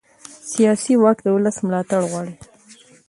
سیاسي 0.51 0.93
واک 1.01 1.17
د 1.23 1.27
ولس 1.35 1.57
ملاتړ 1.65 2.01
غواړي 2.11 2.33